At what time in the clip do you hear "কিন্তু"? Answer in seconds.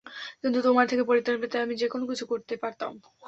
0.41-0.59